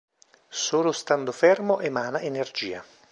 Solo 0.65 0.91
stando 0.93 1.31
fermo 1.31 1.79
emana 1.79 2.21
energia. 2.21 2.83